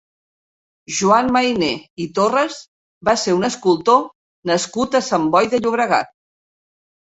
Joan 0.99 1.29
Mayné 1.35 1.69
i 2.05 2.07
Torras 2.21 2.57
va 3.11 3.15
ser 3.25 3.37
un 3.41 3.49
escultor 3.51 4.01
nascut 4.55 5.01
a 5.03 5.05
Sant 5.13 5.31
Boi 5.39 5.55
de 5.55 5.63
Llobregat. 5.63 6.15